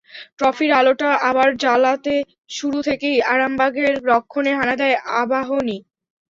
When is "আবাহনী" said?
5.21-5.77